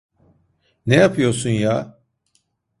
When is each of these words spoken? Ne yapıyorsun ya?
Ne 0.85 0.95
yapıyorsun 0.95 1.49
ya? 1.49 1.99